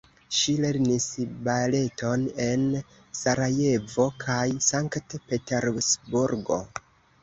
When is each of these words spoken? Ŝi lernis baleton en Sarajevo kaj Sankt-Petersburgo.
Ŝi 0.35 0.53
lernis 0.61 1.05
baleton 1.47 2.25
en 2.47 2.65
Sarajevo 3.21 4.09
kaj 4.27 4.43
Sankt-Petersburgo. 4.73 6.65